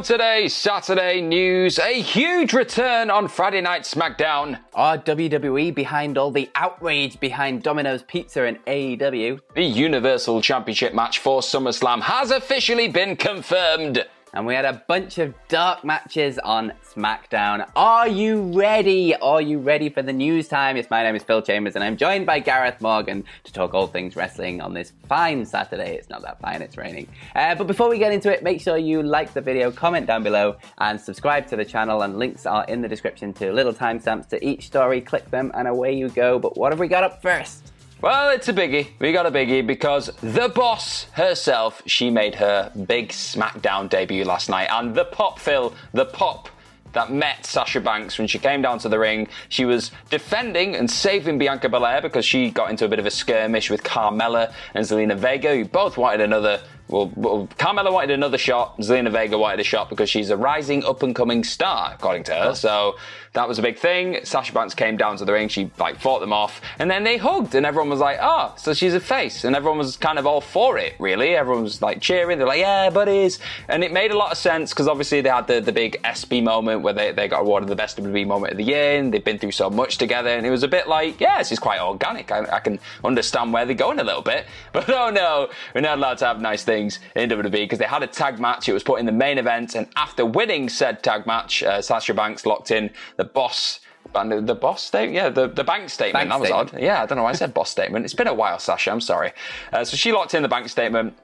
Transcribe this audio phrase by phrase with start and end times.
[0.00, 4.58] On today's Saturday news, a huge return on Friday Night SmackDown.
[4.72, 9.40] Are WWE behind all the outrage behind Domino's Pizza and AEW?
[9.54, 14.06] The Universal Championship match for SummerSlam has officially been confirmed.
[14.32, 17.68] And we had a bunch of dark matches on SmackDown.
[17.74, 19.14] Are you ready?
[19.16, 20.76] Are you ready for the news time?
[20.76, 23.88] Yes, my name is Phil Chambers and I'm joined by Gareth Morgan to talk all
[23.88, 25.96] things wrestling on this fine Saturday.
[25.96, 27.08] It's not that fine, it's raining.
[27.34, 30.22] Uh, but before we get into it, make sure you like the video, comment down
[30.22, 32.02] below, and subscribe to the channel.
[32.02, 35.00] And links are in the description to little timestamps to each story.
[35.00, 36.38] Click them and away you go.
[36.38, 37.69] But what have we got up first?
[38.02, 38.88] Well, it's a biggie.
[38.98, 44.48] We got a biggie because the boss herself, she made her big SmackDown debut last
[44.48, 44.68] night.
[44.72, 46.48] And the pop, Phil, the pop
[46.92, 49.28] that met Sasha Banks when she came down to the ring.
[49.50, 53.10] She was defending and saving Bianca Belair because she got into a bit of a
[53.10, 58.38] skirmish with Carmella and Zelina Vega, who both wanted another well, well, Carmella wanted another
[58.38, 58.78] shot.
[58.78, 62.34] Zelina Vega wanted a shot because she's a rising up and coming star, according to
[62.34, 62.54] her.
[62.54, 62.96] So
[63.32, 64.18] that was a big thing.
[64.24, 65.48] Sasha Banks came down to the ring.
[65.48, 68.74] She like fought them off, and then they hugged, and everyone was like, "Oh, so
[68.74, 70.94] she's a face," and everyone was kind of all for it.
[70.98, 72.38] Really, everyone was like cheering.
[72.38, 75.46] They're like, "Yeah, buddies," and it made a lot of sense because obviously they had
[75.46, 78.58] the, the big SB moment where they, they got awarded the best WWE moment of
[78.58, 81.20] the year, and they've been through so much together, and it was a bit like,
[81.20, 82.32] yeah, this is quite organic.
[82.32, 85.98] I, I can understand where they're going a little bit, but oh no, we're not
[85.98, 86.79] allowed to have nice things
[87.14, 88.68] in WWE because they had a tag match.
[88.68, 92.14] It was put in the main event, and after winning said tag match, uh, Sasha
[92.14, 93.80] Banks locked in the boss.
[94.14, 96.14] And the boss statement, yeah, the, the bank statement.
[96.14, 96.74] Bank that was statement.
[96.74, 96.80] odd.
[96.80, 98.04] Yeah, I don't know why I said boss statement.
[98.04, 98.90] It's been a while, Sasha.
[98.90, 99.32] I'm sorry.
[99.72, 101.14] Uh, so she locked in the bank statement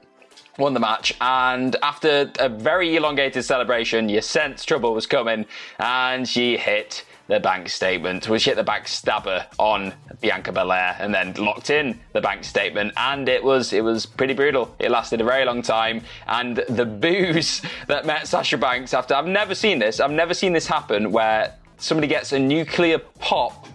[0.57, 5.45] won the match, and after a very elongated celebration, you sensed trouble was coming,
[5.79, 11.33] and she hit the bank statement, which hit the backstabber on Bianca Belair, and then
[11.33, 14.73] locked in the bank statement, and it was it was pretty brutal.
[14.79, 19.27] It lasted a very long time, and the booze that met Sasha Banks after I've
[19.27, 19.99] never seen this.
[19.99, 23.67] I've never seen this happen where somebody gets a nuclear pop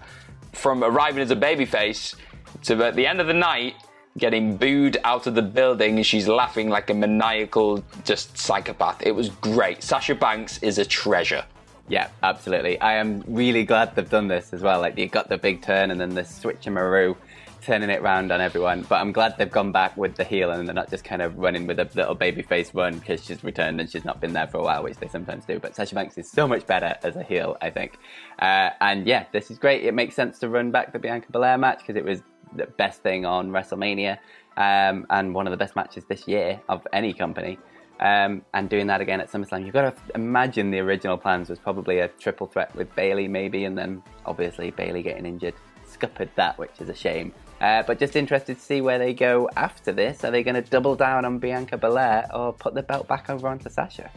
[0.52, 2.16] from arriving as a babyface
[2.64, 3.74] to at the end of the night
[4.18, 9.02] getting booed out of the building and she's laughing like a maniacal just psychopath.
[9.04, 9.82] It was great.
[9.82, 11.44] Sasha Banks is a treasure.
[11.92, 12.80] Yeah, absolutely.
[12.80, 14.80] I am really glad they've done this as well.
[14.80, 17.16] Like you got the big turn and then the switch and Maru
[17.60, 18.80] turning it round on everyone.
[18.88, 21.36] But I'm glad they've gone back with the heel and they're not just kind of
[21.36, 24.46] running with a little baby face run because she's returned and she's not been there
[24.46, 25.58] for a while, which they sometimes do.
[25.58, 27.98] But Sasha Banks is so much better as a heel, I think.
[28.38, 29.84] Uh, and yeah, this is great.
[29.84, 32.22] It makes sense to run back the Bianca Belair match because it was
[32.56, 34.16] the best thing on WrestleMania
[34.56, 37.58] um, and one of the best matches this year of any company.
[38.00, 41.58] Um, and doing that again at SummerSlam, you've got to imagine the original plans was
[41.58, 45.54] probably a triple threat with Bayley, maybe, and then obviously Bayley getting injured
[45.86, 47.32] scuppered that, which is a shame.
[47.60, 50.24] Uh, but just interested to see where they go after this.
[50.24, 53.46] Are they going to double down on Bianca Belair or put the belt back over
[53.46, 54.10] onto Sasha?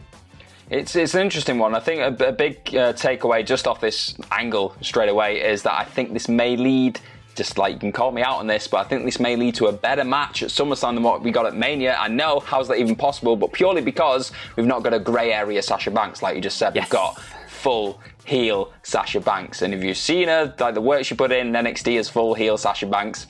[0.68, 1.76] It's, it's an interesting one.
[1.76, 5.74] I think a, a big uh, takeaway just off this angle straight away is that
[5.74, 6.98] I think this may lead,
[7.36, 9.54] just like you can call me out on this, but I think this may lead
[9.56, 11.96] to a better match at SummerSlam than what we got at Mania.
[11.96, 13.36] I know, how's that even possible?
[13.36, 16.74] But purely because we've not got a grey area Sasha Banks, like you just said.
[16.74, 16.86] Yes.
[16.86, 19.62] We've got full heel Sasha Banks.
[19.62, 22.56] And if you've seen her, like the work she put in NXT is full heel
[22.56, 23.26] Sasha Banks,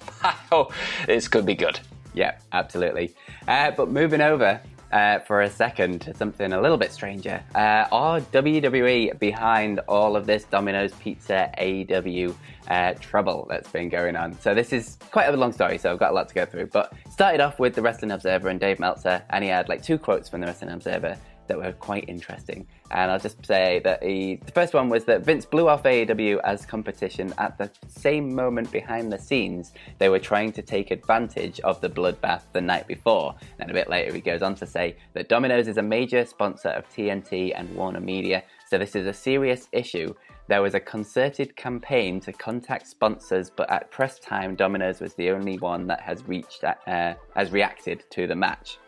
[1.07, 1.81] this could be good.
[2.15, 3.15] Yeah, absolutely.
[3.47, 4.61] Uh, but moving over,
[4.97, 7.43] uh, for a second to something a little bit stranger.
[7.55, 12.33] Uh, are WWE behind all of this Domino's Pizza AW
[12.73, 14.41] uh, trouble that's been going on?
[14.41, 16.69] So this is quite a long story, so I've got a lot to go through.
[16.69, 19.99] But started off with the Wrestling Observer and Dave Meltzer, and he had like two
[19.99, 22.67] quotes from the Wrestling Observer that were quite interesting.
[22.91, 26.41] And I'll just say that he, the first one was that Vince blew off AEW
[26.45, 31.59] as competition at the same moment behind the scenes they were trying to take advantage
[31.61, 33.35] of the bloodbath the night before.
[33.59, 36.69] And a bit later he goes on to say that Domino's is a major sponsor
[36.69, 40.15] of TNT and Warner Media, so this is a serious issue.
[40.49, 45.31] There was a concerted campaign to contact sponsors, but at press time, Domino's was the
[45.31, 48.79] only one that has reached uh, has reacted to the match.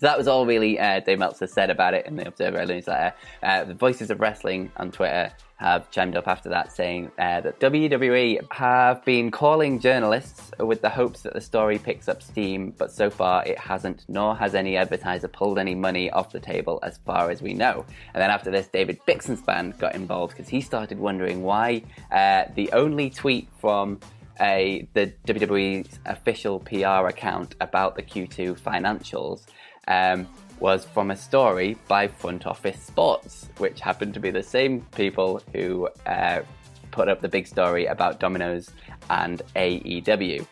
[0.00, 3.14] So that was all really uh, Dave Meltzer said about it in the Observer newsletter.
[3.42, 7.58] Uh, the Voices of Wrestling on Twitter have chimed up after that saying uh, that
[7.58, 12.92] WWE have been calling journalists with the hopes that the story picks up steam, but
[12.92, 16.98] so far it hasn't, nor has any advertiser pulled any money off the table as
[16.98, 17.84] far as we know.
[18.14, 22.70] And then after this, David Bixenspan got involved because he started wondering why uh, the
[22.70, 23.98] only tweet from
[24.40, 29.46] a, the WWE's official PR account about the Q2 financials
[29.88, 30.28] um,
[30.60, 35.42] was from a story by Front Office Sports, which happened to be the same people
[35.52, 36.40] who uh,
[36.90, 38.70] put up the big story about Domino's
[39.10, 40.46] and AEW.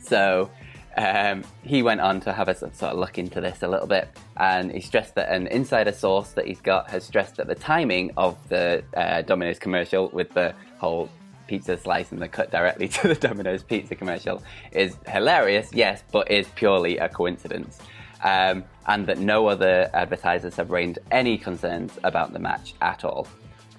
[0.00, 0.50] So
[0.96, 4.08] um, he went on to have a sort of look into this a little bit,
[4.36, 8.10] and he stressed that an insider source that he's got has stressed that the timing
[8.16, 11.08] of the uh, Domino's commercial with the whole
[11.50, 16.30] pizza slice and the cut directly to the Domino's pizza commercial is hilarious, yes, but
[16.30, 17.80] is purely a coincidence
[18.22, 23.26] um, and that no other advertisers have raised any concerns about the match at all.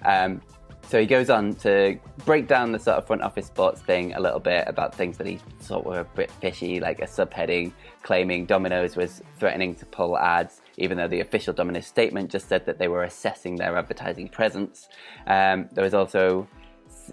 [0.04, 0.42] Um,
[0.88, 4.20] so he goes on to break down the sort of front office sports thing a
[4.20, 7.72] little bit about things that he thought were a bit fishy, like a subheading
[8.02, 12.66] claiming Domino's was threatening to pull ads, even though the official Domino's statement just said
[12.66, 14.88] that they were assessing their advertising presence.
[15.26, 16.46] Um, there was also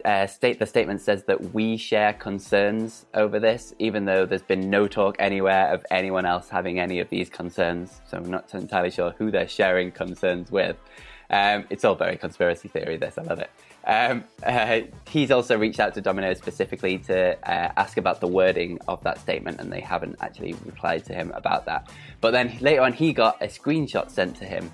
[0.05, 4.69] uh, state the statement says that we share concerns over this, even though there's been
[4.69, 8.01] no talk anywhere of anyone else having any of these concerns.
[8.09, 10.77] So I'm not entirely sure who they're sharing concerns with.
[11.29, 12.97] Um, it's all very conspiracy theory.
[12.97, 13.51] This I love it.
[13.85, 18.79] Um, uh, he's also reached out to Domino's specifically to uh, ask about the wording
[18.87, 21.89] of that statement, and they haven't actually replied to him about that.
[22.21, 24.71] But then later on, he got a screenshot sent to him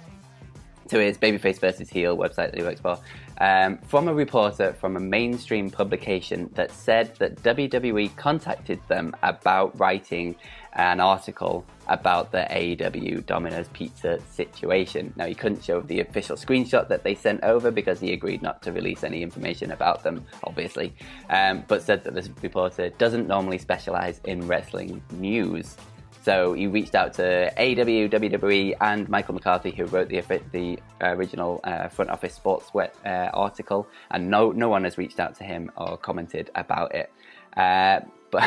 [0.90, 3.00] to his Babyface versus Heel website that he works for
[3.40, 9.78] um, from a reporter from a mainstream publication that said that WWE contacted them about
[9.80, 10.36] writing
[10.74, 15.14] an article about the AEW Domino's Pizza situation.
[15.16, 18.62] Now, he couldn't show the official screenshot that they sent over because he agreed not
[18.64, 20.94] to release any information about them, obviously,
[21.30, 25.78] um, but said that this reporter doesn't normally specialize in wrestling news.
[26.25, 31.60] So he reached out to AEW, WWE, and Michael McCarthy, who wrote the the original
[31.63, 35.72] uh, front office sports uh, article, and no no one has reached out to him
[35.77, 37.12] or commented about it.
[37.56, 38.00] Uh,
[38.31, 38.42] but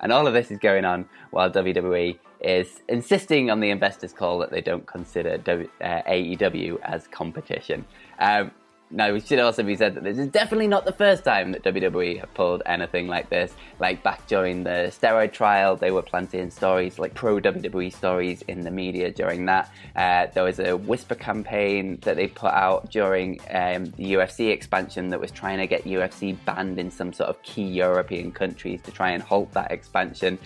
[0.00, 4.38] and all of this is going on while WWE is insisting on the investors' call
[4.38, 7.84] that they don't consider w, uh, AEW as competition.
[8.18, 8.50] Um,
[8.90, 11.64] now, it should also be said that this is definitely not the first time that
[11.64, 13.52] WWE have pulled anything like this.
[13.80, 18.60] Like back during the steroid trial, they were planting stories, like pro WWE stories in
[18.60, 19.70] the media during that.
[19.96, 25.08] Uh, there was a whisper campaign that they put out during um, the UFC expansion
[25.10, 28.92] that was trying to get UFC banned in some sort of key European countries to
[28.92, 30.38] try and halt that expansion.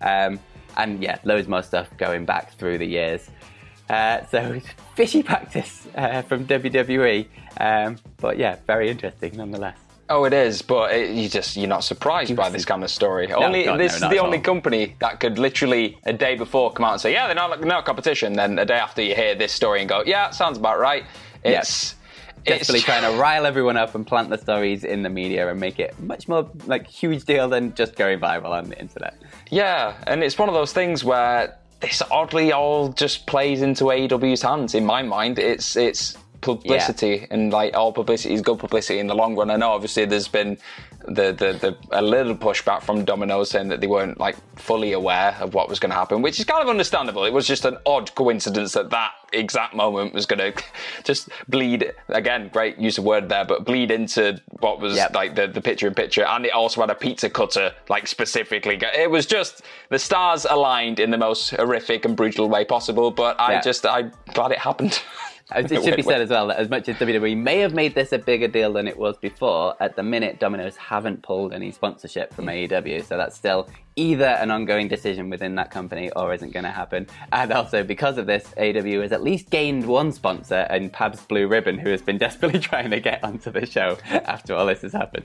[0.00, 0.38] Um,
[0.76, 3.30] and yeah, loads more stuff going back through the years.
[3.88, 7.26] Uh, so it's fishy practice uh, from WWE,
[7.60, 9.78] um, but yeah, very interesting nonetheless.
[10.08, 13.26] Oh, it is, but it, you just you're not surprised by this kind of story.
[13.26, 14.44] No, only God, this no, is the only all.
[14.44, 17.84] company that could literally a day before come out and say, "Yeah, they're not not
[17.84, 21.04] competition." Then a day after you hear this story and go, "Yeah, sounds about right."
[21.42, 21.96] It's
[22.44, 22.58] yep.
[22.58, 25.80] desperately trying to rile everyone up and plant the stories in the media and make
[25.80, 29.16] it much more like huge deal than just going viral on the internet.
[29.50, 34.42] Yeah, and it's one of those things where this oddly all just plays into AEW's
[34.42, 34.74] hands.
[34.74, 37.26] In my mind, it's it's publicity yeah.
[37.30, 39.50] and like all publicity is good publicity in the long run.
[39.50, 40.58] I know obviously there's been
[41.06, 45.36] the, the, the a little pushback from Domino's saying that they weren't like fully aware
[45.40, 47.24] of what was going to happen, which is kind of understandable.
[47.24, 50.62] It was just an odd coincidence that that exact moment was going to
[51.04, 52.48] just bleed again.
[52.52, 55.14] Great use of word there, but bleed into what was yep.
[55.14, 58.78] like the the picture in picture, and it also had a pizza cutter like specifically.
[58.96, 63.10] It was just the stars aligned in the most horrific and brutal way possible.
[63.10, 63.64] But I yep.
[63.64, 65.00] just I'm glad it happened.
[65.54, 67.94] Uh, it should be said as well that as much as WWE may have made
[67.94, 71.70] this a bigger deal than it was before, at the minute Domino's haven't pulled any
[71.70, 76.52] sponsorship from AEW, so that's still either an ongoing decision within that company or isn't
[76.52, 77.06] going to happen.
[77.32, 81.48] And also, because of this, AEW has at least gained one sponsor in Pabst Blue
[81.48, 84.92] Ribbon, who has been desperately trying to get onto the show after all this has
[84.92, 85.24] happened.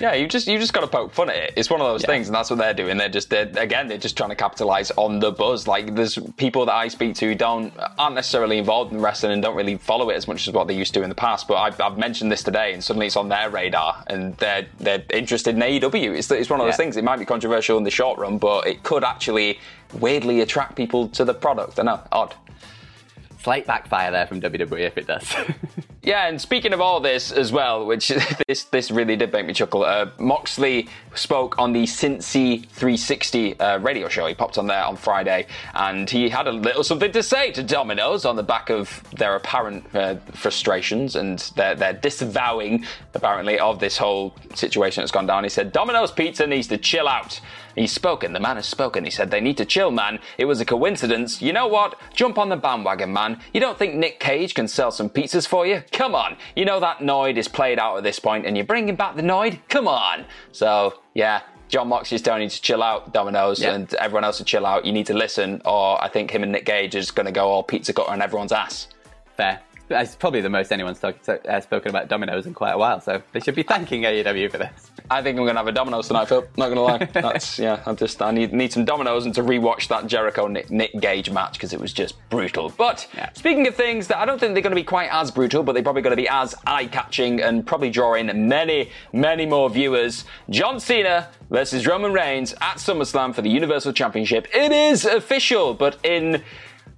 [0.00, 1.52] Yeah, you just you just got to poke fun at it.
[1.56, 2.08] It's one of those yeah.
[2.08, 2.96] things, and that's what they're doing.
[2.96, 5.68] They're just they're, again they're just trying to capitalize on the buzz.
[5.68, 9.42] Like there's people that I speak to who don't aren't necessarily involved in wrestling and
[9.42, 11.46] don't really follow it as much as what they used to in the past.
[11.46, 15.04] But I've, I've mentioned this today, and suddenly it's on their radar, and they're they're
[15.10, 16.16] interested in AEW.
[16.16, 16.76] It's it's one of those yeah.
[16.76, 16.96] things.
[16.96, 19.58] It might be controversial in the short run, but it could actually
[19.94, 21.80] weirdly attract people to the product.
[21.80, 22.34] I know, uh, odd.
[23.40, 25.34] Slight backfire there from WWE if it does.
[26.04, 28.08] Yeah, and speaking of all this as well, which
[28.46, 29.84] this this really did make me chuckle.
[29.84, 34.26] Uh, Moxley spoke on the Cincy 360 uh, radio show.
[34.26, 37.62] He popped on there on Friday, and he had a little something to say to
[37.62, 42.84] Domino's on the back of their apparent uh, frustrations and their their disavowing,
[43.14, 45.42] apparently, of this whole situation that's gone down.
[45.42, 47.40] He said Domino's Pizza needs to chill out.
[47.74, 48.32] He's spoken.
[48.32, 49.04] The man has spoken.
[49.04, 50.20] He said they need to chill, man.
[50.38, 51.42] It was a coincidence.
[51.42, 51.98] You know what?
[52.14, 53.40] Jump on the bandwagon, man.
[53.52, 55.82] You don't think Nick Gage can sell some pizzas for you?
[55.94, 56.36] Come on.
[56.56, 59.22] You know that Noid is played out at this point, and you're bringing back the
[59.22, 59.60] Noid?
[59.68, 60.24] Come on.
[60.50, 63.74] So yeah, Jon Moxley is telling you to chill out, Domino's, yep.
[63.74, 64.84] and everyone else to chill out.
[64.84, 67.48] You need to listen, or I think him and Nick Gage is going to go
[67.48, 68.88] all pizza cutter on everyone's ass.
[69.36, 69.60] Fair.
[69.90, 73.22] It's probably the most anyone's talk, uh, spoken about Domino's in quite a while, so
[73.32, 74.90] they should be thanking AEW for this.
[75.10, 76.46] I think I'm going to have a Domino's tonight, Phil.
[76.56, 77.04] Not going to lie.
[77.12, 77.82] That's yeah.
[77.84, 81.30] I'm just I need need some Domino's and to rewatch that Jericho Nick, Nick Gage
[81.30, 82.72] match because it was just brutal.
[82.76, 83.30] But yeah.
[83.34, 85.72] speaking of things that I don't think they're going to be quite as brutal, but
[85.72, 89.68] they're probably going to be as eye catching and probably draw in many many more
[89.68, 90.24] viewers.
[90.48, 94.48] John Cena versus Roman Reigns at SummerSlam for the Universal Championship.
[94.54, 96.42] It is official, but in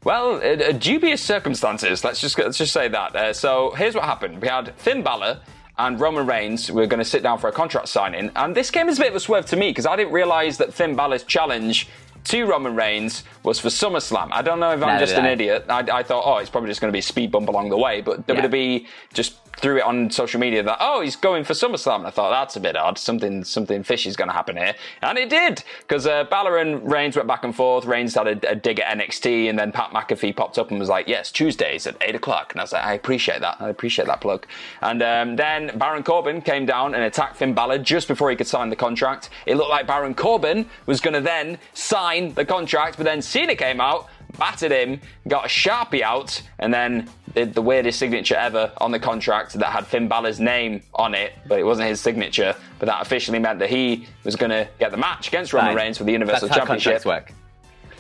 [0.06, 2.04] well, uh, dubious circumstances.
[2.04, 3.16] Let's just let's just say that.
[3.16, 5.40] Uh, so here's what happened: we had Finn Balor
[5.78, 8.70] and Roman Reigns we were going to sit down for a contract signing, and this
[8.70, 10.94] came as a bit of a swerve to me because I didn't realise that Finn
[10.94, 11.88] Balor's challenge
[12.26, 14.28] to Roman Reigns was for SummerSlam.
[14.32, 15.30] I don't know if I'm no, just an I.
[15.30, 15.64] idiot.
[15.68, 17.78] I, I, thought, oh, it's probably just going to be a speed bump along the
[17.78, 18.34] way, but yeah.
[18.34, 21.96] WWE just threw it on social media that oh he's going for SummerSlam.
[21.96, 22.98] And I thought that's a bit odd.
[22.98, 26.90] Something something fishy is going to happen here, and it did because uh, Balor and
[26.90, 27.84] Reigns went back and forth.
[27.84, 30.88] Reigns had a, a, dig at NXT, and then Pat McAfee popped up and was
[30.88, 32.52] like, yes, Tuesdays at eight o'clock.
[32.52, 33.56] And I was like, I appreciate that.
[33.60, 34.46] I appreciate that plug.
[34.82, 38.46] And um, then Baron Corbin came down and attacked Finn Balor just before he could
[38.46, 39.30] sign the contract.
[39.46, 43.54] It looked like Baron Corbin was going to then sign the contract, but then Cena
[43.54, 44.08] came out
[44.38, 48.98] battered him, got a sharpie out, and then did the weirdest signature ever on the
[48.98, 52.54] contract that had Finn Balor's name on it, but it wasn't his signature.
[52.78, 55.76] But that officially meant that he was going to get the match against Roman Fine.
[55.76, 57.04] Reigns for the Universal That's Championship.
[57.04, 57.32] How work.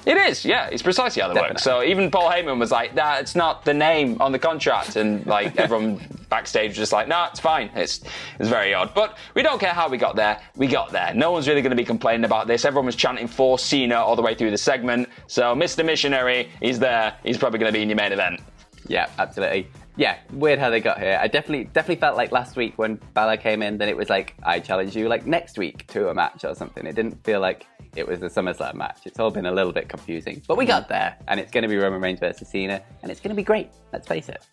[0.04, 0.68] It is, yeah.
[0.70, 1.54] It's precisely how they Definitely.
[1.54, 1.58] work.
[1.60, 5.26] So even Paul Heyman was like, "Nah, it's not the name on the contract," and
[5.26, 8.00] like everyone backstage was just like, "Nah, it's fine." It's
[8.38, 10.40] it's very odd, but we don't care how we got there.
[10.56, 11.12] We got there.
[11.14, 12.64] No one's really going to be complaining about this.
[12.64, 15.08] Everyone was chanting for Cena all the way through the segment.
[15.26, 15.84] So Mr.
[15.84, 17.14] Missionary, he's there.
[17.22, 18.40] He's probably going to be in your main event.
[18.88, 21.18] Yeah, absolutely yeah, weird how they got here.
[21.20, 24.34] I definitely definitely felt like last week when Balor came in, then it was like
[24.42, 26.86] I challenge you like next week to a match or something.
[26.86, 27.66] It didn't feel like
[27.96, 29.00] it was a SummerSlam match.
[29.06, 30.72] It's all been a little bit confusing, but we mm-hmm.
[30.72, 33.36] got there, and it's going to be Roman Reigns versus Cena, and it's going to
[33.36, 33.70] be great.
[33.92, 34.46] Let's face it.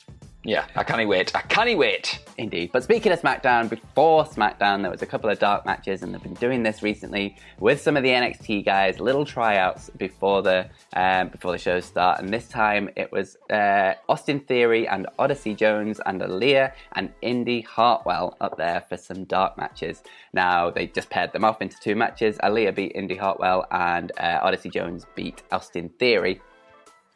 [0.46, 1.34] Yeah, I can't wait.
[1.34, 2.20] I can't wait.
[2.38, 2.72] Indeed.
[2.74, 6.22] But speaking of SmackDown, before SmackDown, there was a couple of dark matches, and they've
[6.22, 11.30] been doing this recently with some of the NXT guys, little tryouts before the um,
[11.30, 12.20] before the shows start.
[12.20, 17.62] And this time it was uh, Austin Theory and Odyssey Jones and Aliyah and Indi
[17.62, 20.04] Hartwell up there for some dark matches.
[20.34, 22.38] Now they just paired them off into two matches.
[22.44, 26.42] Aliyah beat Indi Hartwell, and uh, Odyssey Jones beat Austin Theory.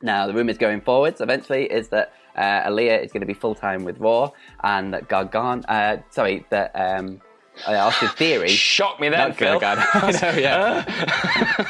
[0.02, 3.56] Now the rumors going forwards eventually is that uh, Aliyah is going to be full
[3.56, 4.32] time with Raw,
[4.64, 7.22] and that Gargano, uh, sorry, that um,
[7.68, 8.50] uh, Austin Theory.
[8.50, 9.60] shocked me then, Phil.
[9.60, 10.12] Gargano.
[10.22, 10.86] know, yeah.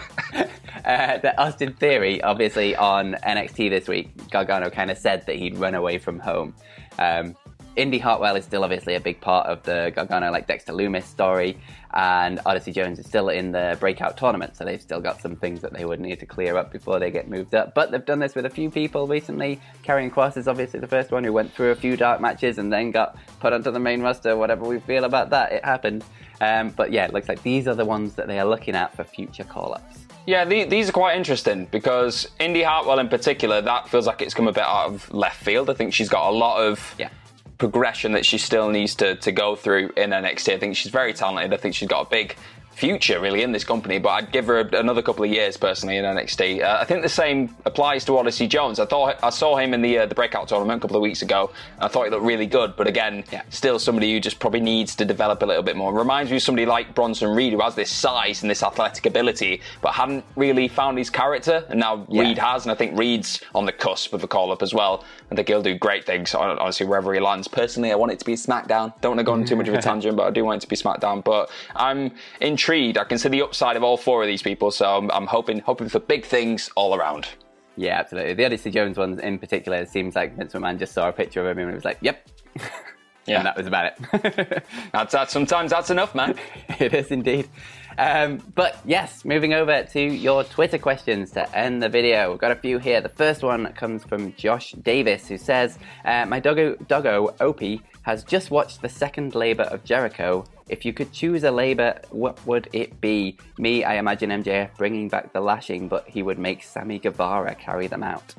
[0.85, 5.57] uh, that Austin Theory, obviously on NXT this week, Gargano kind of said that he'd
[5.57, 6.55] run away from home.
[6.97, 7.35] Um,
[7.75, 11.57] Indi Hartwell is still obviously a big part of the Gargano, like Dexter Lumis story,
[11.93, 15.61] and Odyssey Jones is still in the breakout tournament, so they've still got some things
[15.61, 17.73] that they would need to clear up before they get moved up.
[17.73, 19.59] But they've done this with a few people recently.
[19.83, 22.71] Karrion Kross is obviously the first one who went through a few dark matches and
[22.71, 24.35] then got put onto the main roster.
[24.35, 26.03] Whatever we feel about that, it happened.
[26.41, 28.95] Um, but yeah, it looks like these are the ones that they are looking at
[28.95, 29.99] for future call ups.
[30.25, 34.47] Yeah, these are quite interesting because Indi Hartwell in particular, that feels like it's come
[34.47, 35.69] a bit out of left field.
[35.69, 37.09] I think she's got a lot of yeah
[37.59, 40.57] progression that she still needs to, to go through in her next year.
[40.57, 41.53] I think she's very talented.
[41.53, 42.35] I think she's got a big
[42.79, 46.05] future really in this company, but I'd give her another couple of years personally in
[46.05, 46.63] NXT.
[46.63, 48.79] Uh, I think the same applies to Odyssey Jones.
[48.79, 51.21] I thought I saw him in the uh, the breakout tournament a couple of weeks
[51.21, 51.51] ago.
[51.79, 53.41] I thought he looked really good, but again, yeah.
[53.49, 55.93] still somebody who just probably needs to develop a little bit more.
[55.93, 59.61] Reminds me of somebody like Bronson Reed who has this size and this athletic ability,
[59.81, 62.21] but hadn't really found his character, and now yeah.
[62.21, 65.03] Reed has, and I think Reed's on the cusp of a call up as well.
[65.31, 67.47] I think he'll do great things, honestly, wherever he lands.
[67.49, 68.93] Personally, I want it to be SmackDown.
[69.01, 70.61] Don't want to go on too much of a tangent, but I do want it
[70.61, 71.23] to be SmackDown.
[71.23, 72.68] But I'm intrigued.
[72.69, 75.59] I can see the upside of all four of these people, so I'm, I'm hoping
[75.59, 77.27] hoping for big things all around.
[77.77, 78.35] Yeah, absolutely.
[78.35, 81.49] The Odyssey Jones one in particular, it seems like Vince McMahon just saw a picture
[81.49, 82.29] of him and was like, "Yep."
[83.25, 84.63] Yeah, and that was about it.
[84.91, 85.29] that's that.
[85.29, 86.35] Sometimes that's enough, man.
[86.79, 87.47] it is indeed.
[87.99, 92.31] Um, but yes, moving over to your Twitter questions to end the video.
[92.31, 93.01] We've got a few here.
[93.01, 98.23] The first one comes from Josh Davis, who says, uh, "My doggo, doggo Opie has
[98.23, 100.45] just watched the second labor of Jericho.
[100.67, 103.37] If you could choose a labor, what would it be?
[103.57, 107.87] Me, I imagine MJF bringing back the lashing, but he would make Sammy Guevara carry
[107.87, 108.33] them out."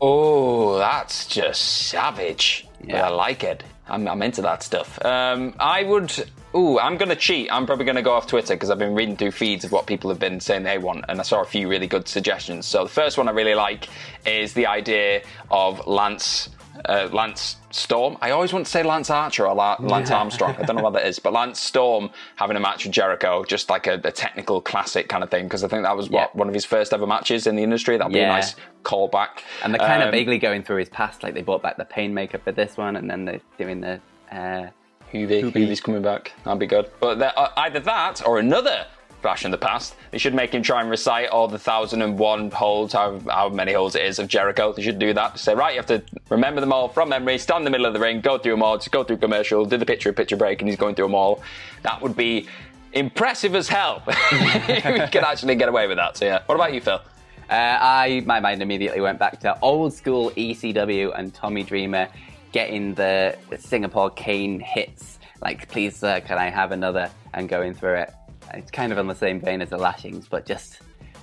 [0.00, 2.66] Oh, that's just savage.
[2.86, 3.06] Yeah.
[3.06, 3.62] I like it.
[3.88, 5.02] I'm, I'm into that stuff.
[5.04, 6.30] Um, I would.
[6.56, 7.48] Ooh, I'm going to cheat.
[7.50, 9.86] I'm probably going to go off Twitter because I've been reading through feeds of what
[9.86, 12.66] people have been saying they want, and I saw a few really good suggestions.
[12.66, 13.88] So the first one I really like
[14.24, 16.50] is the idea of Lance
[16.86, 18.16] uh, Lance Storm.
[18.20, 20.54] I always want to say Lance Archer or La- Lance Armstrong.
[20.58, 23.70] I don't know what that is, but Lance Storm having a match with Jericho, just
[23.70, 26.38] like a, a technical classic kind of thing, because I think that was what yeah.
[26.38, 27.96] one of his first ever matches in the industry.
[27.96, 28.26] That'd be yeah.
[28.26, 29.40] a nice callback.
[29.62, 31.84] And they're kind um, of vaguely going through his past, like they brought back the
[31.84, 34.00] Painmaker for this one, and then they're doing the.
[34.30, 34.68] Uh,
[35.14, 36.32] Juvi's coming back.
[36.44, 36.90] That'd be good.
[37.00, 38.86] But uh, either that or another
[39.24, 39.94] Flash in the past.
[40.10, 43.54] They should make him try and recite all the thousand and one holds, however, however
[43.54, 44.74] many holds it is of Jericho.
[44.74, 45.38] They should do that.
[45.38, 47.94] Say, right, you have to remember them all from memory, stand in the middle of
[47.94, 50.60] the ring, go through them all, just go through commercial, do the picture picture break,
[50.60, 51.42] and he's going through them all.
[51.84, 52.48] That would be
[52.92, 54.02] impressive as hell.
[54.06, 56.18] we could actually get away with that.
[56.18, 56.42] So yeah.
[56.44, 57.00] What about you, Phil?
[57.48, 62.08] Uh, I my mind immediately went back to old school ECW and Tommy Dreamer
[62.54, 65.18] getting the Singapore cane hits.
[65.42, 67.10] Like, please, sir, can I have another?
[67.34, 68.14] And going through it.
[68.54, 70.78] It's kind of on the same vein as the lashings, but just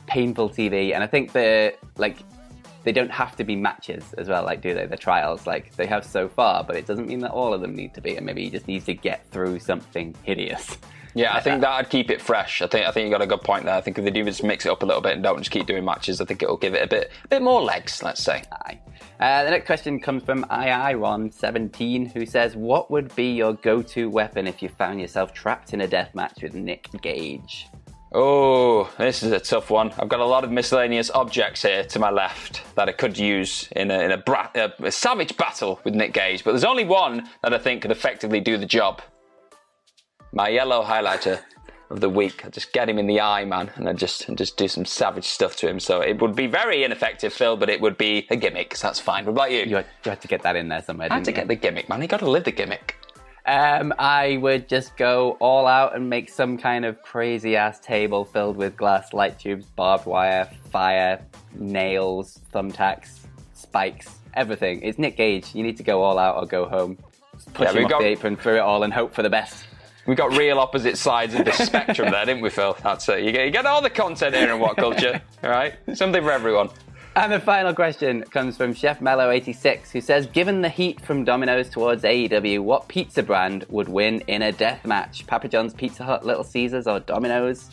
[0.08, 0.94] painful TV.
[0.94, 2.18] And I think the like
[2.84, 4.88] they don't have to be matches as well, like do they?
[4.88, 7.74] The trials, like they have so far, but it doesn't mean that all of them
[7.76, 8.18] need to be.
[8.18, 10.78] And maybe you just need to get through something hideous.
[11.14, 11.70] Yeah, I think that.
[11.70, 12.62] that'd keep it fresh.
[12.62, 13.76] I think I think you got a good point there.
[13.76, 15.52] I think if they do just mix it up a little bit and don't just
[15.52, 18.02] keep doing matches, I think it'll give it a bit a bit more legs.
[18.02, 18.44] Let's say.
[18.52, 18.80] Aye.
[19.20, 24.48] Uh, the next question comes from IIRon17, who says, "What would be your go-to weapon
[24.48, 27.68] if you found yourself trapped in a death match with Nick Gage?"
[28.14, 29.94] Oh, this is a tough one.
[29.98, 33.70] I've got a lot of miscellaneous objects here to my left that I could use
[33.74, 36.84] in a, in a, bra- a, a savage battle with Nick Gage, but there's only
[36.84, 39.02] one that I think could effectively do the job
[40.34, 41.42] my yellow highlighter
[41.92, 42.46] of the week.
[42.46, 44.86] I just get him in the eye, man, and I just and just do some
[44.86, 45.80] savage stuff to him.
[45.80, 48.76] So it would be very ineffective, Phil, but it would be a gimmick.
[48.76, 49.26] So that's fine.
[49.26, 49.64] What about you?
[49.64, 51.10] You had, you had to get that in there somewhere.
[51.12, 51.36] I had to you?
[51.36, 52.02] get the gimmick, man.
[52.02, 52.96] You got to live the gimmick.
[53.46, 58.24] Um, I would just go all out and make some kind of crazy ass table
[58.24, 63.20] filled with glass, light tubes, barbed wire, fire, nails, thumbtacks,
[63.54, 64.82] spikes, everything.
[64.84, 65.56] It's Nick Gage.
[65.56, 67.00] You need to go all out or go home.
[67.54, 68.00] push yeah, him off got...
[68.02, 69.66] the apron through it all and hope for the best
[70.06, 72.76] we got real opposite sides of the spectrum there, didn't we, Phil?
[72.82, 73.24] That's it.
[73.24, 75.74] You get, you get all the content here in What Culture, all right?
[75.94, 76.70] Something for everyone.
[77.14, 81.70] And the final question comes from Chef Mellow86, who says, Given the heat from Domino's
[81.70, 85.28] towards AEW, what pizza brand would win in a death match?
[85.28, 87.70] Papa John's, Pizza Hut, Little Caesars, or Domino's?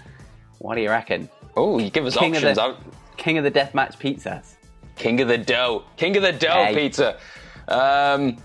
[0.58, 1.28] What do you reckon?
[1.56, 2.58] Oh, you give us King options.
[2.58, 4.54] Of the, King of the Deathmatch pizzas.
[4.96, 5.84] King of the dough.
[5.96, 6.74] King of the dough hey.
[6.74, 7.18] pizza.
[7.68, 8.38] Um,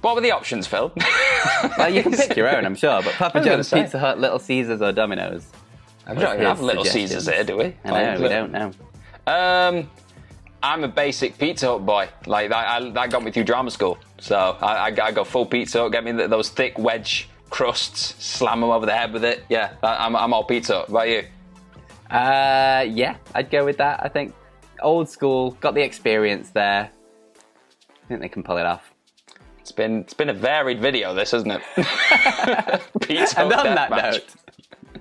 [0.00, 0.92] what were the options, Phil?
[1.78, 3.02] well, you can pick your own, I'm sure.
[3.02, 5.46] But Papa John's, Pizza Hut, Little Caesars, or Domino's.
[6.08, 7.76] We don't have Little Caesars here, do we?
[7.84, 8.72] I know, we don't know.
[9.26, 9.88] Um,
[10.62, 12.08] I'm a basic Pizza Hut boy.
[12.26, 13.98] Like that, I, that got me through drama school.
[14.18, 15.92] So I, I, I go full Pizza Hut.
[15.92, 18.14] Get me those thick wedge crusts.
[18.24, 19.44] Slam them over the head with it.
[19.48, 20.90] Yeah, I'm, I'm all Pizza Hut.
[20.90, 21.24] What about you?
[22.10, 24.00] Uh, yeah, I'd go with that.
[24.02, 24.34] I think
[24.82, 26.90] old school, got the experience there.
[26.90, 28.89] I think they can pull it off.
[29.70, 31.62] It's been it's been a varied video, this, hasn't it?
[33.36, 34.14] and on that match.
[34.14, 34.24] note,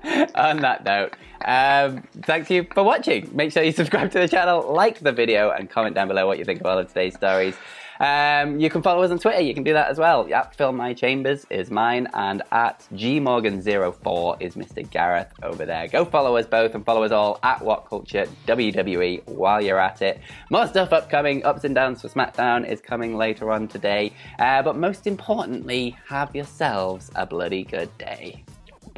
[0.35, 1.13] on that note,
[1.45, 3.29] um, thank you for watching.
[3.33, 6.37] Make sure you subscribe to the channel, like the video, and comment down below what
[6.37, 7.55] you think of all of today's stories.
[7.99, 9.41] Um, you can follow us on Twitter.
[9.41, 10.33] You can do that as well.
[10.33, 14.89] At Phil My Chambers is mine, and at gmorgan04 is Mr.
[14.89, 15.87] Gareth over there.
[15.87, 20.01] Go follow us both and follow us all at What Culture WWE while you're at
[20.01, 20.21] it.
[20.49, 21.43] More stuff upcoming.
[21.43, 24.13] Ups and downs for SmackDown is coming later on today.
[24.39, 28.43] Uh, but most importantly, have yourselves a bloody good day.